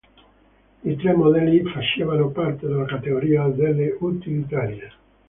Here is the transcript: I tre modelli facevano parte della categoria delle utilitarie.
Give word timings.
I 0.83 0.95
tre 0.97 1.13
modelli 1.13 1.61
facevano 1.63 2.29
parte 2.29 2.65
della 2.65 2.85
categoria 2.85 3.47
delle 3.49 3.95
utilitarie. 3.99 4.91